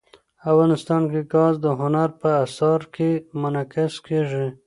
افغانستان 0.51 1.01
کې 1.11 1.21
ګاز 1.33 1.53
د 1.65 1.67
هنر 1.79 2.09
په 2.21 2.29
اثار 2.45 2.81
کې 2.93 3.09
منعکس 3.41 3.93
کېږي. 4.05 4.47